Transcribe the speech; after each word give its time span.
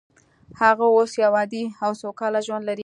هغه 0.61 0.85
اوس 0.95 1.11
یو 1.23 1.31
عادي 1.39 1.63
او 1.85 1.91
سوکاله 2.01 2.39
ژوند 2.47 2.63
لري 2.67 2.79